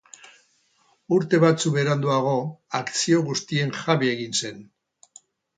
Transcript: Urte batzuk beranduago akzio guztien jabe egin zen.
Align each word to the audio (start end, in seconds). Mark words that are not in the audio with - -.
Urte 1.17 1.41
batzuk 1.43 1.75
beranduago 1.75 2.33
akzio 2.81 3.23
guztien 3.31 3.77
jabe 3.83 4.13
egin 4.17 4.37
zen. 4.41 4.69